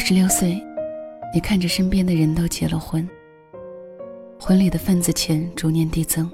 [0.00, 0.58] 二十六岁，
[1.34, 3.06] 你看着身边的人都结了婚，
[4.40, 6.28] 婚礼的份子钱逐年递增。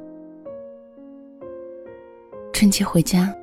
[2.52, 3.34] 春节回家，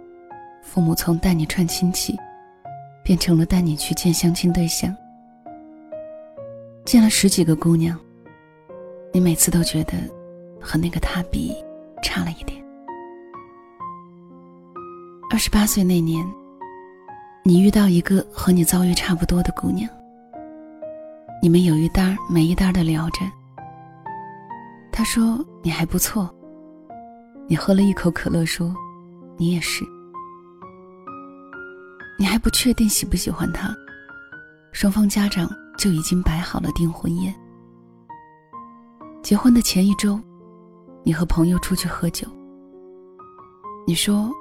[0.64, 2.18] 父母从带你串亲戚，
[3.04, 4.96] 变成了带你去见相亲对象。
[6.86, 8.00] 见了十几个姑娘，
[9.12, 9.92] 你每次都觉得
[10.58, 11.54] 和那个他比
[12.02, 12.64] 差了一点。
[15.30, 16.26] 二十八岁那年，
[17.44, 19.90] 你遇到一个和你遭遇差不多的姑娘，
[21.44, 23.20] 你们有一搭没一搭的聊着。
[24.94, 26.34] 他说你还不错，
[27.50, 28.74] 你喝了一口可乐说，
[29.36, 29.84] 你也是。
[32.18, 33.76] 你还不确定喜不喜欢他，
[34.72, 37.36] 双方家长就已经摆好了订婚宴。
[39.22, 40.18] 结婚的前一周，
[41.04, 42.26] 你和朋友出去喝酒，
[43.86, 44.32] 你说。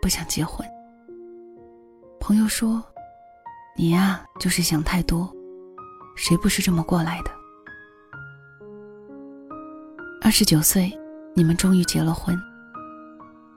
[0.00, 0.68] 不想结婚。
[2.20, 2.84] 朋友说
[3.74, 5.34] ：“你呀，就是想太多，
[6.14, 7.30] 谁不是这么过来的？”
[10.20, 10.92] 二十九岁，
[11.34, 12.38] 你们终于结了婚。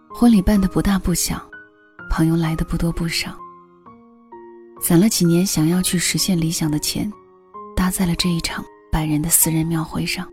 [0.09, 1.41] 婚礼办的不大不小，
[2.09, 3.37] 朋友来的不多不少。
[4.81, 7.11] 攒了几年想要去实现理想的钱，
[7.75, 10.27] 搭在了这一场百人的私人庙会上。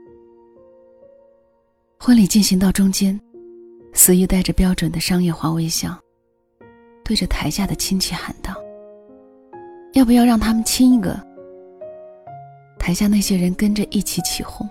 [1.99, 3.19] 婚礼进行到中间，
[3.93, 5.99] 司仪带着标准的商业化微笑。
[7.05, 8.55] 对着台下的亲戚喊道
[9.93, 11.21] ：“要不要让他们亲一个？”
[12.85, 14.69] 台下那些人跟着一起起哄。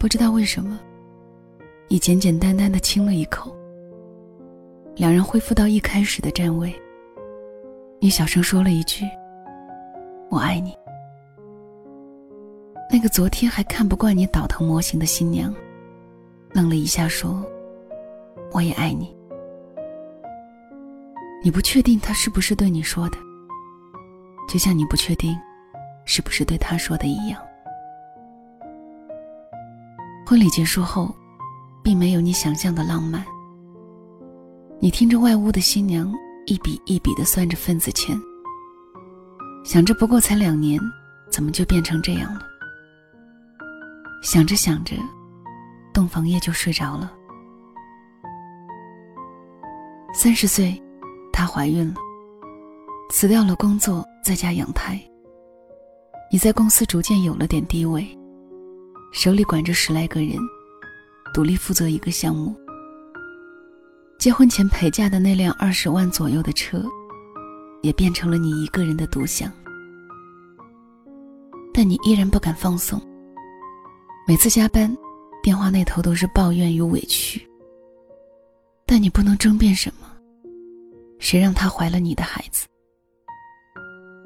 [0.00, 0.80] 不知道为什么，
[1.86, 3.56] 你简简单单的亲了一口。
[4.96, 6.74] 两人恢复到一开始的站位。
[8.00, 9.04] 你小声说了一句
[10.28, 10.76] ：“我爱你。”
[12.90, 15.54] 那个昨天还看不惯你倒腾模型的新娘，
[16.52, 17.46] 愣了一下说
[18.50, 19.16] ：“我也爱你。”
[21.44, 23.18] 你不确定他是不是对你说的，
[24.48, 25.38] 就像你不确定
[26.04, 27.40] 是不是对他说的一样。
[30.26, 31.14] 婚礼结束后，
[31.82, 33.24] 并没有你想象的浪漫。
[34.78, 36.12] 你听着外屋的新娘
[36.46, 38.18] 一笔一笔的算着份子钱，
[39.64, 40.80] 想着不过才两年，
[41.30, 42.40] 怎么就变成这样了？
[44.22, 44.94] 想着想着，
[45.92, 47.12] 洞房夜就睡着了。
[50.12, 50.80] 三十岁。
[51.32, 51.94] 她怀孕了，
[53.08, 55.00] 辞掉了工作，在家养胎。
[56.32, 58.06] 你在公司逐渐有了点地位，
[59.10, 60.38] 手里管着十来个人，
[61.34, 62.54] 独立负责一个项目。
[64.16, 66.84] 结婚前陪嫁的那辆二十万左右的车，
[67.82, 69.52] 也变成了你一个人的独享。
[71.74, 73.00] 但你依然不敢放松。
[74.24, 74.96] 每次加班，
[75.42, 77.44] 电话那头都是抱怨与委屈。
[78.86, 80.06] 但你不能争辩什么。
[81.18, 82.68] 谁让她怀了你的孩子？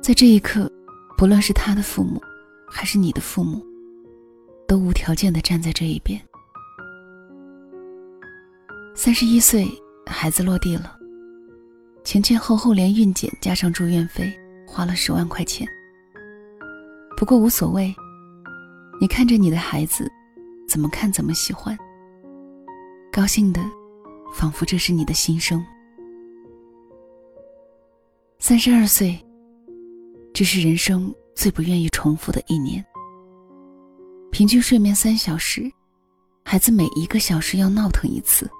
[0.03, 0.70] 在这一刻，
[1.16, 2.20] 不论是他的父母，
[2.69, 3.64] 还是你的父母，
[4.66, 6.20] 都无条件的站在这一边。
[8.94, 9.66] 三十一岁，
[10.06, 10.97] 孩子落地了，
[12.04, 14.32] 前前后后连孕检加上住院费，
[14.66, 15.66] 花了十万块钱。
[17.16, 17.94] 不过无所谓，
[19.00, 20.10] 你看着你的孩子，
[20.69, 21.76] 怎么看怎么喜欢，
[23.12, 23.60] 高兴的，
[24.32, 25.64] 仿佛这是你的心声。
[28.38, 29.19] 三十二岁，
[30.34, 32.84] 这是人生最不愿意重复的一年。
[34.33, 35.71] 平均睡眠三小时，
[36.45, 38.50] 孩子每一个小时要闹腾一次。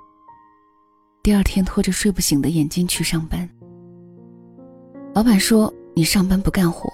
[1.21, 3.49] 第二天拖着睡不醒的眼睛去上班，
[5.13, 6.89] 老板说你上班不干活。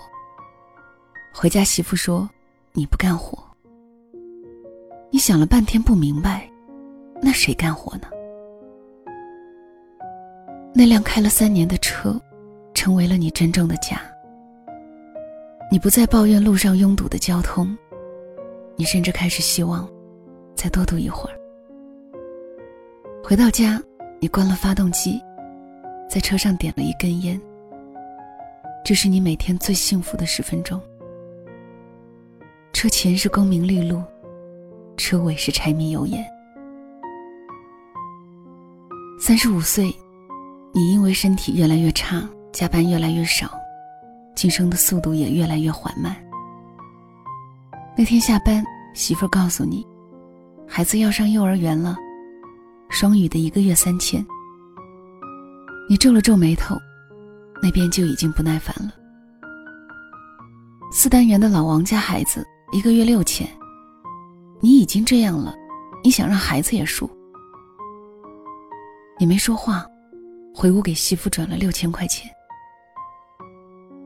[1.34, 2.26] 回家媳妇说
[2.72, 3.38] 你不干活。
[5.10, 6.50] 你想了半天不明白，
[7.20, 8.08] 那谁干活呢？
[10.74, 12.18] 那辆开了三年的车。
[12.72, 14.00] 成为了你真正的家。
[15.72, 17.78] 你不再抱怨路上拥堵的交通，
[18.74, 19.88] 你甚至开始希望
[20.52, 21.36] 再多堵一会儿。
[23.22, 23.80] 回到家，
[24.18, 25.22] 你关了发动机，
[26.08, 27.40] 在车上点了一根烟。
[28.84, 30.80] 这是你每天最幸福的十分钟。
[32.72, 34.02] 车前是功名利禄，
[34.96, 36.26] 车尾是柴米油盐。
[39.20, 39.94] 三十五岁，
[40.72, 42.28] 你因为身体越来越差。
[42.52, 43.59] 加班越来越少，
[44.34, 46.16] 晋升的速度也越来越缓慢。
[47.96, 49.86] 那天下班，媳妇告诉你，
[50.66, 51.96] 孩子要上幼儿园了，
[52.88, 54.24] 双语的一个月三千。
[55.88, 56.76] 你皱了皱眉头，
[57.62, 58.92] 那边就已经不耐烦了。
[60.92, 63.46] 四单元的老王家孩子一个月六千，
[64.60, 65.54] 你已经这样了，
[66.02, 67.10] 你想让孩子也输？
[69.18, 69.84] 你没说话，
[70.54, 72.30] 回屋给媳妇转了六千块钱。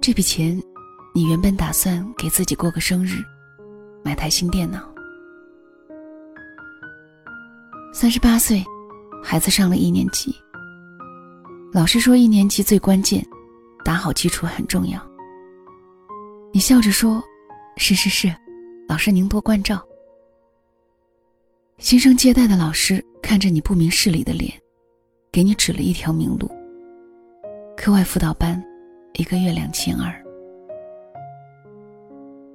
[0.07, 0.63] 这笔钱，
[1.15, 3.25] 你原本打算给自己过个生日，
[4.03, 4.87] 买台新电脑。
[7.91, 8.63] 三十八岁，
[9.23, 10.37] 孩子上了一年级。
[11.73, 13.27] 老师说一年级最关键，
[13.83, 15.01] 打好基础很重要。
[16.53, 17.25] 你笑着说
[17.79, 18.31] ：“是是是，
[18.87, 19.83] 老师您多关照。”
[21.81, 24.53] 新生接待的老师看着你不明事理的脸，
[25.33, 26.47] 给你指了一条明路。
[27.75, 28.63] 课外辅导班，
[29.17, 30.13] 一个月两千二。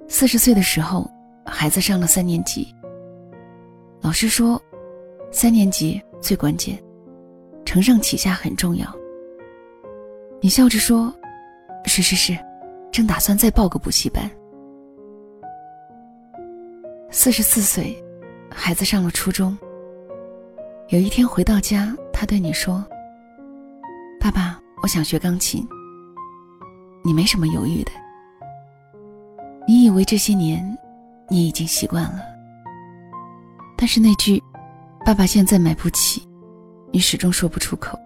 [0.09, 1.09] 四十岁的时候，
[1.45, 2.67] 孩子上了三年级。
[4.01, 4.61] 老师说，
[5.31, 6.77] 三年级最关键，
[7.63, 8.85] 承上启下很重要。
[10.41, 11.13] 你笑着说
[11.87, 12.37] ：“是是是，
[12.91, 14.29] 正打算再报个补习班。”
[17.09, 17.95] 四十四岁。
[18.51, 19.55] 孩子上了初中。
[20.89, 22.83] 有一天回到家，他对你说
[24.19, 25.65] ：“爸爸，我想学钢琴。”
[27.09, 27.91] 你没什么犹豫的。
[29.67, 30.77] 你以为这些年
[31.27, 32.21] 你已经习惯了，
[33.75, 34.39] 但是那句
[35.03, 36.21] “爸爸现在买不起”，
[36.93, 37.97] 你始终说不出口。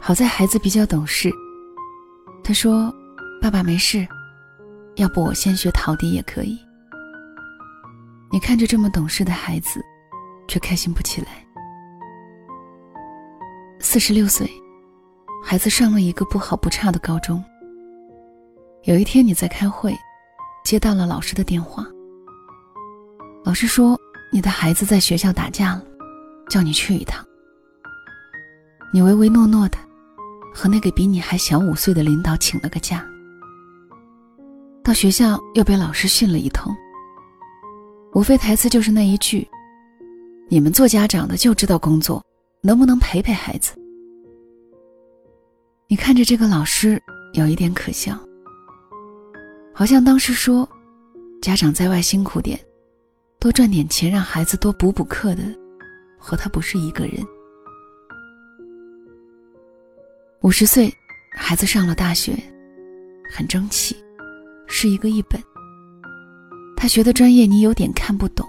[0.00, 1.32] 好在孩子比较懂事，
[2.44, 2.94] 他说
[3.42, 4.06] ：“爸爸没事，
[4.94, 6.56] 要不我先学陶笛也可以。”
[8.30, 9.84] 你看着这么懂事的孩子，
[10.46, 11.44] 却开心不起来。
[13.80, 14.48] 四十六岁，
[15.42, 17.44] 孩子上了一个不好不差的高中。
[18.84, 19.96] 有一天你在开会，
[20.62, 21.86] 接到了老师的电话。
[23.42, 23.98] 老师说
[24.30, 25.82] 你的孩子在学校打架了，
[26.50, 27.24] 叫你去一趟。
[28.92, 29.78] 你唯唯诺诺的，
[30.54, 33.02] 和那个比你还小五岁的领导请了个假。
[34.82, 36.70] 到学校又被老师训了一通。
[38.12, 39.48] 无非台词就是那一句
[40.50, 42.22] ：“你们做家长的就知道工作，
[42.60, 43.72] 能不能陪陪孩子？”
[45.88, 47.02] 你看着这个老师
[47.32, 48.16] 有一点可笑，
[49.76, 50.68] 好像当时说，
[51.42, 52.58] 家长在外辛苦点，
[53.40, 55.42] 多赚点钱让孩子多补补课的，
[56.16, 57.26] 和他不是一个人。
[60.42, 60.94] 五十岁，
[61.36, 62.38] 孩子上了大学，
[63.28, 63.96] 很争气，
[64.68, 65.42] 是一个一本。
[66.76, 68.46] 他学的专业你有点看不懂，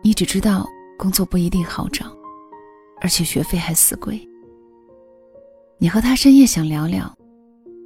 [0.00, 0.64] 你只知道
[0.96, 2.06] 工作不一定好找，
[3.00, 4.20] 而且学费还死贵。
[5.78, 7.12] 你和他深夜想聊聊，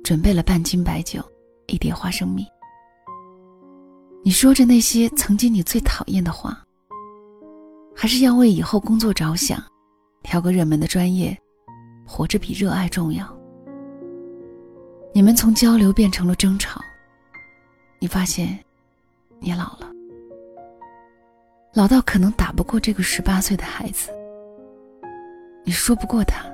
[0.04, 1.22] 准备了半斤白酒，
[1.68, 2.44] 一碟花生米。
[4.24, 6.62] 你说着那些曾经你最讨厌的话，
[7.94, 9.62] 还是要为以后工作着想，
[10.22, 11.38] 挑个热门的专业，
[12.04, 13.26] 活着比热爱重要。
[15.14, 16.80] 你们从交流变成了争吵，
[18.00, 18.58] 你发现。
[19.40, 19.88] 你老了，
[21.72, 24.10] 老到可能打不过这个十八岁的孩子。
[25.64, 26.44] 你说不过他，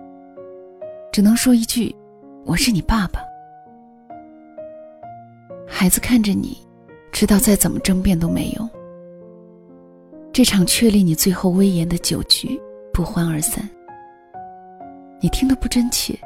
[1.10, 1.96] 只能说一句
[2.44, 3.22] ：“我是你爸爸。”
[5.84, 6.66] 孩子看着你，
[7.12, 8.70] 知道再怎么争辩都没用。
[10.32, 12.58] 这场确立你最后威严的酒局
[12.90, 13.68] 不欢而散。
[15.20, 16.18] 你听得不真切，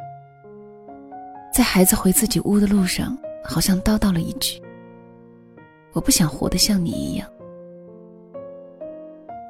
[1.53, 4.63] 在孩子回自己屋的路上，好像叨叨了一句。
[5.93, 7.29] 我不想活得像你一样，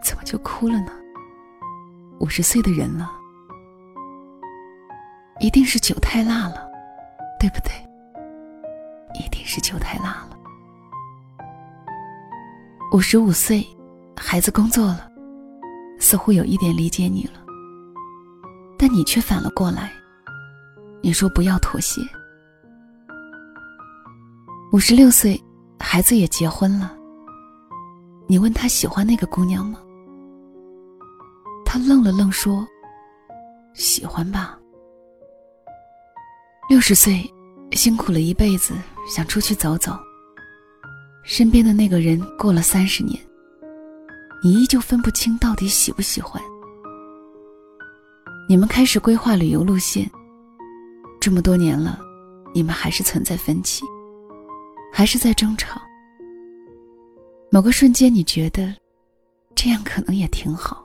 [0.02, 0.92] 怎么就哭了呢？
[2.20, 3.12] 五十岁的人了，
[5.38, 6.66] 一定是酒太辣了，
[7.38, 7.72] 对不对？
[9.48, 10.36] 是酒太辣了。
[12.92, 13.66] 五十五岁，
[14.16, 15.10] 孩子工作了，
[15.98, 17.40] 似乎有一点理解你了，
[18.78, 19.90] 但你却反了过来，
[21.02, 22.00] 你说不要妥协。
[24.72, 25.40] 五十六岁。
[25.80, 26.92] 孩子也结婚了。
[28.26, 29.78] 你问他喜欢那个姑娘吗？
[31.64, 32.66] 他愣了愣说
[33.74, 34.58] ：“喜欢吧。”
[36.68, 37.32] 六十岁，
[37.72, 38.74] 辛苦了一辈子，
[39.08, 39.92] 想出去走走。
[41.24, 43.18] 身边的那个人过了三十年，
[44.42, 46.42] 你依旧分不清到底喜不喜欢。
[48.48, 50.10] 你们开始规划旅游路线，
[51.20, 51.98] 这么多年了，
[52.54, 53.84] 你们还是存在分歧。
[54.90, 55.80] 还是在争吵。
[57.50, 58.74] 某个瞬间，你觉得
[59.54, 60.82] 这样可能也挺好。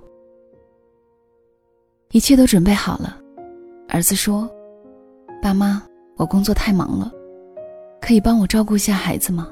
[2.12, 3.18] 一切都准备好了，
[3.88, 4.48] 儿子说
[5.42, 5.82] ：“爸妈，
[6.18, 7.12] 我工作太忙了，
[8.06, 9.50] 可以帮我照顾一下孩子吗？”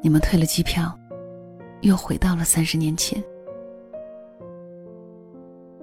[0.00, 0.98] 你们退了机票，
[1.82, 3.22] 又回到了三十年前。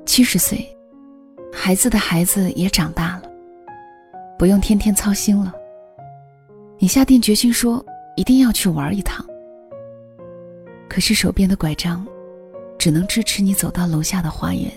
[0.04, 0.68] 七十岁，
[1.54, 3.30] 孩子的孩子也长大了，
[4.36, 5.54] 不用天天操心了。
[6.80, 7.86] 你下定决心说
[8.16, 9.24] 一定要去玩一趟，
[10.90, 12.04] 可是手边的拐杖，
[12.80, 14.72] 只能支持你走到楼下的花园。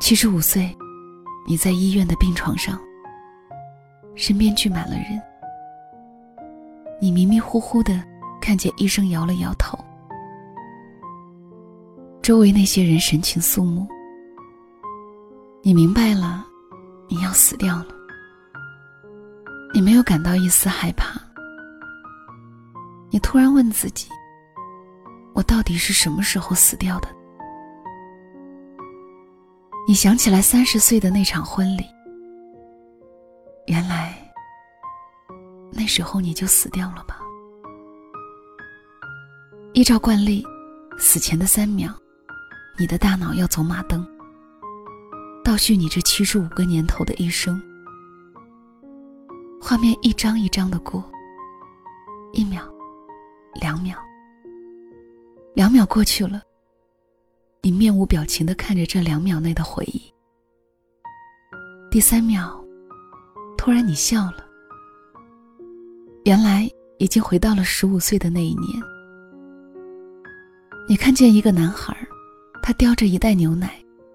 [0.00, 0.76] 七十五岁，
[1.46, 2.80] 你在医院的病床上，
[4.20, 5.18] 身边聚满了人，
[7.00, 8.04] 你迷迷糊糊的
[8.38, 9.78] 看见医生摇了摇头，
[12.20, 13.88] 周围那些人神情肃穆，
[15.62, 16.44] 你明白了，
[17.08, 17.86] 你要死掉了。
[19.72, 21.18] 你没有感到一丝害怕，
[23.08, 24.06] 你突然问自己：
[25.32, 27.08] 我到底是什么时候死掉的？
[29.88, 31.86] 你想起来三十岁的那场婚礼。
[35.90, 37.18] 时候你就死掉了吧？
[39.72, 40.46] 依照惯例，
[40.96, 41.92] 死前的三秒，
[42.78, 44.06] 你的大脑要走马灯，
[45.44, 47.60] 倒叙你这七十五个年头的一生。
[49.60, 51.04] 画面一张一张的过，
[52.32, 52.62] 一秒，
[53.60, 53.98] 两秒，
[55.54, 56.40] 两秒过去了，
[57.62, 60.00] 你面无表情的看着这两秒内的回忆。
[61.90, 62.58] 第三秒。
[63.58, 64.49] 突然，你笑了。
[66.24, 68.82] 原来已经回到了十五岁的那一年。
[70.88, 71.96] 你看见一个男孩，
[72.62, 73.72] 他叼着一袋牛奶，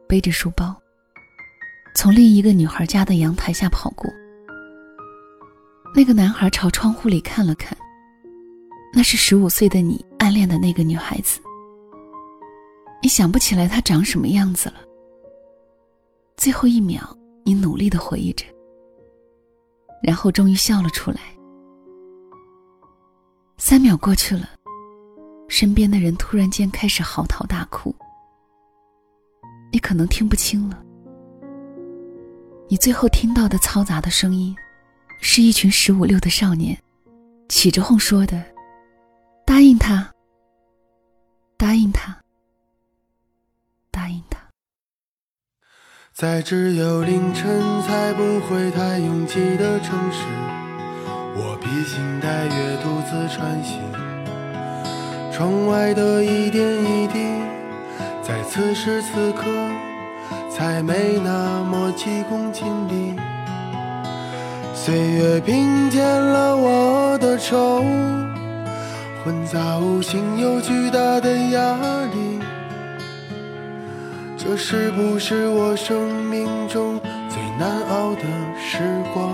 [0.08, 0.76] 背着书包，
[1.96, 4.12] 从另一个女孩家的阳台下跑过。
[5.96, 7.78] 那个男孩朝窗户里看了看，
[8.94, 11.40] 那是十五岁的你暗恋的那个女孩子。
[13.02, 14.76] 你想不起来她长什么样子了。
[16.38, 18.46] 最后一秒，你努力的回忆着。
[20.04, 21.35] 然后终于笑了出来。
[23.58, 24.50] 三秒过去了，
[25.48, 27.96] 身边的人突然间开始嚎啕大哭。
[29.72, 30.84] 你可能听不清了，
[32.68, 34.56] 你最后听到的嘈杂的声音，
[35.22, 36.78] 是一群十五六的少年，
[37.48, 38.44] 起着哄说的
[39.46, 40.14] ：“答应他，
[41.58, 42.18] 答应他，
[43.90, 44.38] 答应他。”
[46.14, 50.26] 在只有凌晨才不会太拥挤的城市，
[51.65, 53.81] 披星戴月独自穿行。
[55.31, 57.25] 窗外的一点一滴，
[58.22, 59.45] 在此时此刻
[60.48, 63.15] 才没那么急功近利。
[64.75, 67.84] 岁月平添了我的愁，
[69.24, 71.75] 混杂无形又巨大的压
[72.13, 72.39] 力。
[74.38, 78.22] 这是不是我生命中最难熬的
[78.55, 79.34] 时光？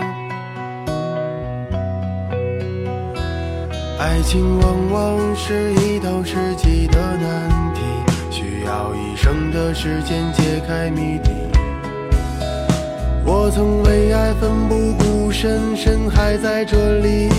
[4.01, 7.81] 爱情往往是一道世纪的难题，
[8.31, 11.29] 需要一生的时间解开谜底。
[13.23, 17.29] 我曾为爱奋不顾身，身还在这里，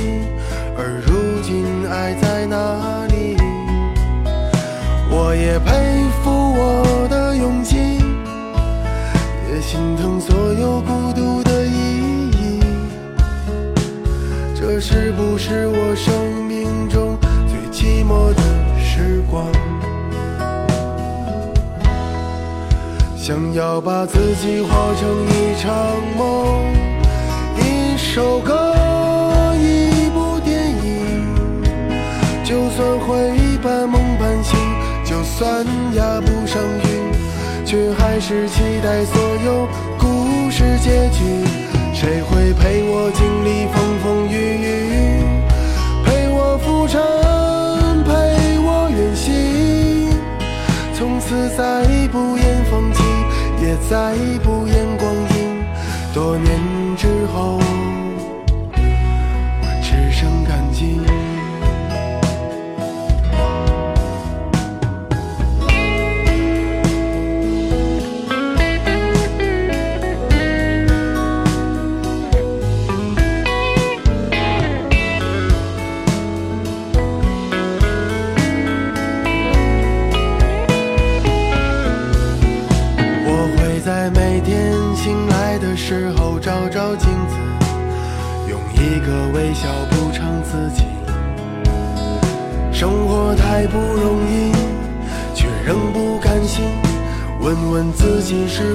[0.78, 3.37] 而如今爱在哪里？
[5.11, 5.73] 我也佩
[6.23, 7.76] 服我的勇气，
[9.52, 12.61] 也心疼所有孤独的意义。
[14.54, 16.14] 这是不是我生
[23.23, 25.73] 想要把自己活成一场
[26.19, 26.75] 梦，
[27.57, 28.75] 一首歌，
[29.61, 31.33] 一部电影，
[32.43, 33.31] 就算会
[33.62, 34.59] 半梦半醒。
[35.05, 35.64] 就算
[35.95, 39.69] 压不上韵，却还是期待所有
[40.00, 41.47] 故事结局。
[41.95, 45.23] 谁会陪我经历风风雨雨，
[46.05, 47.00] 陪我浮沉，
[48.02, 50.11] 陪我远行？
[50.93, 53.01] 从此再不言放弃，
[53.62, 55.62] 别再不言光阴。
[56.12, 56.59] 多年
[56.97, 57.61] 之后，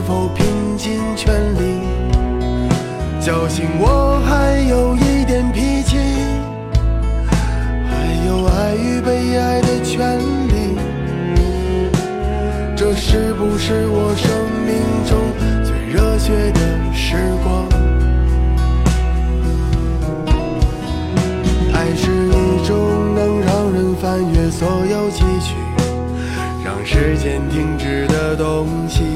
[0.07, 0.45] 否拼
[0.77, 1.81] 尽全力，
[3.19, 5.97] 侥幸我还有一点脾气，
[7.89, 7.91] 还
[8.25, 10.77] 有爱与被爱的权利。
[12.73, 14.31] 这是不是我生
[14.65, 15.19] 命中
[15.65, 16.61] 最热血的
[16.93, 17.67] 时光？
[21.73, 25.51] 爱是一种能让人翻越所有崎岖，
[26.63, 29.06] 让时间停止的东西。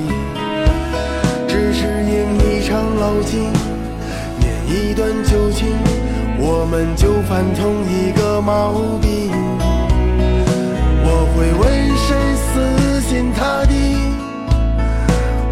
[3.12, 3.52] 靠近，
[4.40, 5.68] 念一段旧情，
[6.40, 9.30] 我们就犯同一个毛病。
[11.04, 13.74] 我会为谁死心塌地，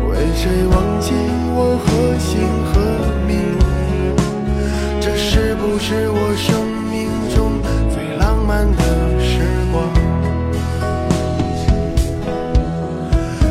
[0.08, 1.12] 为谁忘记
[1.54, 2.40] 我何姓
[2.72, 2.80] 何
[3.28, 3.36] 名？
[5.02, 7.60] 这是不是我生命中
[7.92, 8.82] 最浪漫的
[9.20, 9.42] 时
[9.74, 9.84] 光？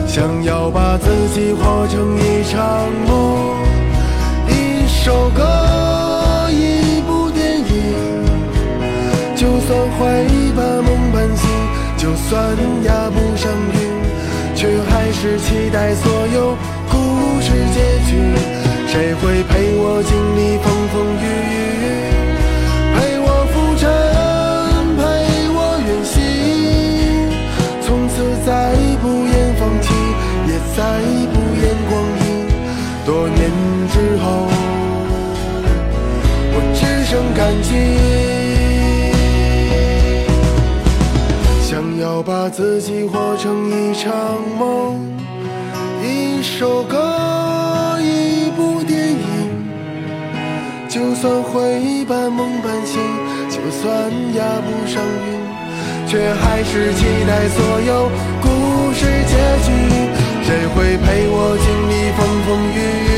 [0.07, 2.59] 想要把自己活成一场
[3.07, 3.68] 梦，
[5.09, 5.41] 首歌，
[6.51, 7.65] 一部电影。
[9.35, 10.05] 就算会
[10.55, 11.49] 把梦半醒，
[11.97, 13.81] 就算压不上韵，
[14.55, 16.55] 却还是期待所有
[16.91, 18.21] 故事结局。
[18.87, 21.89] 谁会陪我经历风风雨雨，
[22.93, 23.89] 陪我浮沉，
[24.99, 25.01] 陪
[25.57, 26.21] 我远行？
[27.81, 29.89] 从此再不言放弃，
[30.49, 30.85] 也再
[31.33, 32.29] 不言光阴。
[33.07, 33.41] 多年
[33.91, 34.27] 之后，
[37.09, 37.73] 生感激。
[41.63, 44.13] 想要把自己活成一场
[44.59, 45.01] 梦，
[46.05, 49.19] 一首歌，一部电影。
[50.87, 53.01] 就算会半梦半醒，
[53.49, 53.89] 就算
[54.35, 55.27] 押不上韵，
[56.07, 58.11] 却还是期待所有
[58.43, 59.33] 故事结
[59.65, 59.73] 局。
[60.45, 62.77] 谁会陪我经历风风雨
[63.09, 63.18] 雨，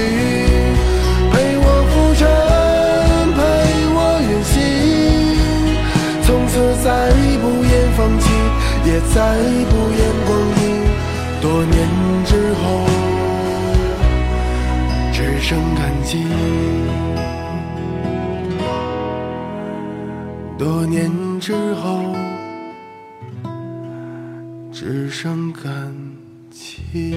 [6.83, 7.11] 再
[7.43, 8.31] 不言放弃，
[8.87, 9.37] 也再
[9.69, 10.29] 不言光
[10.63, 10.63] 阴。
[11.43, 11.77] 多年
[12.25, 12.65] 之后，
[15.13, 16.25] 只剩感激。
[20.59, 22.17] 多年之后，
[24.73, 25.95] 只剩感
[26.51, 27.15] 激。